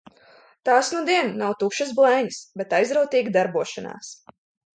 [0.69, 4.11] Tās nudien nav tukšas blēņas, bet aizrautīga darbošanās.